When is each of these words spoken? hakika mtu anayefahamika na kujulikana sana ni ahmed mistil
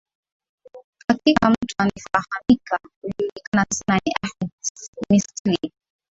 hakika 1.07 1.49
mtu 1.49 1.75
anayefahamika 1.77 2.79
na 2.83 2.89
kujulikana 3.01 3.65
sana 3.69 4.01
ni 4.05 4.13
ahmed 4.21 4.51
mistil 5.09 5.71